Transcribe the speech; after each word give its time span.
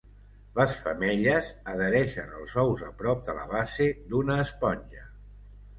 Les 0.59 0.77
femelles 0.85 1.51
adhereixen 1.73 2.33
els 2.41 2.57
ous 2.65 2.83
a 2.91 2.91
prop 3.03 3.25
de 3.29 3.39
la 3.43 3.47
base 3.55 3.91
d'una 4.11 4.41
esponja. 4.49 5.09